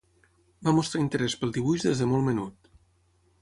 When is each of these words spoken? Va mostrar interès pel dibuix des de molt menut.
Va 0.67 0.73
mostrar 0.77 1.01
interès 1.03 1.35
pel 1.41 1.53
dibuix 1.59 1.85
des 1.89 2.03
de 2.05 2.09
molt 2.15 2.27
menut. 2.31 2.73